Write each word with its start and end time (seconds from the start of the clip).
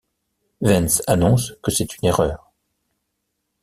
Wens 0.61 1.03
annonce 1.05 1.53
que 1.61 1.69
c’est 1.69 1.99
une 1.99 2.05
erreur. 2.07 2.51